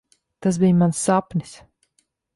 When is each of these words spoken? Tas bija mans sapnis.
Tas 0.45 0.57
bija 0.63 0.77
mans 0.79 1.03
sapnis. 1.09 1.55